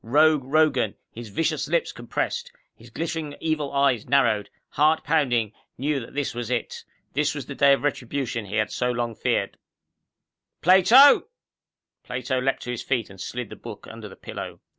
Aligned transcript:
Rogue 0.03 0.45
Rogan, 0.45 0.95
his 1.11 1.29
vicious 1.29 1.67
lips 1.67 1.91
compressed, 1.91 2.51
his 2.75 2.89
glittering 2.89 3.35
evil 3.39 3.71
eyes 3.71 4.07
narrowed, 4.09 4.49
heart 4.69 5.03
pounding, 5.03 5.53
knew 5.77 5.99
that 5.99 6.15
this 6.15 6.33
was 6.33 6.49
it._ 6.49 6.83
This 7.13 7.35
was 7.35 7.45
the 7.45 7.53
day 7.53 7.73
of 7.73 7.83
retribution, 7.83 8.45
he 8.47 8.55
had 8.55 8.71
so 8.71 8.89
long 8.89 9.13
feared.... 9.13 9.59
"Plato!" 10.63 11.27
Plato 12.03 12.41
leaped 12.41 12.63
to 12.63 12.71
his 12.71 12.81
feet 12.81 13.11
and 13.11 13.21
slid 13.21 13.51
the 13.51 13.55
book 13.55 13.85
under 13.91 14.09
the 14.09 14.15
pillow. 14.15 14.59